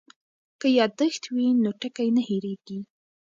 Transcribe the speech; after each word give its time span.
که 0.59 0.67
یادښت 0.79 1.23
وي 1.35 1.47
نو 1.63 1.71
ټکی 1.81 2.07
نه 2.15 2.21
هېریږي. 2.27 2.79